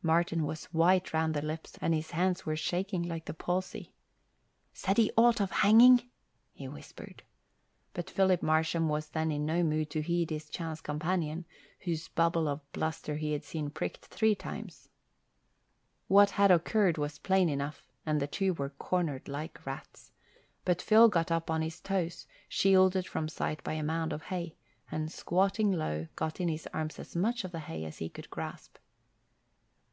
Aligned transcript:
Martin 0.00 0.44
was 0.46 0.64
white 0.66 1.12
round 1.12 1.34
the 1.34 1.42
lips 1.42 1.76
and 1.82 1.92
his 1.92 2.12
hands 2.12 2.46
were 2.46 2.56
shaking 2.56 3.02
like 3.02 3.26
the 3.26 3.34
palsy. 3.34 3.92
"Said 4.72 4.96
he 4.96 5.10
aught 5.18 5.38
of 5.40 5.50
hanging?" 5.50 6.08
he 6.52 6.66
whispered. 6.66 7.22
But 7.92 8.08
Philip 8.08 8.40
Marsham 8.40 8.88
was 8.88 9.08
then 9.10 9.30
in 9.30 9.44
no 9.44 9.62
mood 9.62 9.90
to 9.90 10.00
heed 10.00 10.30
his 10.30 10.48
chance 10.48 10.80
companion, 10.80 11.44
whose 11.80 12.08
bubble 12.08 12.48
of 12.48 12.62
bluster 12.72 13.16
he 13.16 13.32
had 13.32 13.44
seen 13.44 13.68
pricked 13.68 14.06
three 14.06 14.34
times. 14.34 14.88
What 16.06 16.30
had 16.30 16.50
occurred 16.50 16.96
was 16.96 17.18
plain 17.18 17.50
enough 17.50 17.84
and 18.06 18.18
the 18.22 18.28
two 18.28 18.54
were 18.54 18.70
cornered 18.70 19.26
like 19.28 19.66
rats; 19.66 20.12
but 20.64 20.80
Phil 20.80 21.08
got 21.08 21.30
up 21.30 21.50
on 21.50 21.60
his 21.60 21.80
toes, 21.80 22.26
shielded 22.48 23.06
from 23.06 23.28
sight 23.28 23.62
by 23.62 23.74
a 23.74 23.82
mound 23.82 24.14
of 24.14 24.22
hay, 24.22 24.56
and 24.90 25.12
squatting 25.12 25.70
low, 25.72 26.06
got 26.14 26.40
in 26.40 26.48
his 26.48 26.66
arms 26.72 26.98
as 26.98 27.14
much 27.14 27.44
of 27.44 27.52
the 27.52 27.60
hay 27.60 27.84
as 27.84 27.98
he 27.98 28.08
could 28.08 28.30
grasp. 28.30 28.78